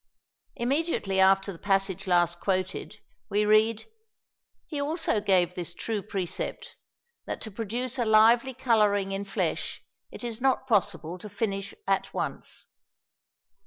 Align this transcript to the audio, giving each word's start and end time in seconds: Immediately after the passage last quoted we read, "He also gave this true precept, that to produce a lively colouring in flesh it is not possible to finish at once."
Immediately 0.55 1.19
after 1.19 1.51
the 1.51 1.59
passage 1.59 2.07
last 2.07 2.39
quoted 2.39 2.97
we 3.29 3.45
read, 3.45 3.85
"He 4.65 4.81
also 4.81 5.21
gave 5.21 5.53
this 5.53 5.75
true 5.75 6.01
precept, 6.01 6.75
that 7.27 7.39
to 7.41 7.51
produce 7.51 7.99
a 7.99 8.05
lively 8.05 8.55
colouring 8.55 9.11
in 9.11 9.25
flesh 9.25 9.83
it 10.09 10.23
is 10.23 10.41
not 10.41 10.65
possible 10.65 11.19
to 11.19 11.29
finish 11.29 11.75
at 11.87 12.15
once." 12.15 12.65